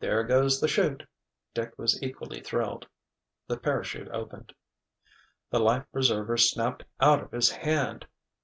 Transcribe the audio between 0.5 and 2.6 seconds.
the 'chute!" Dick was equally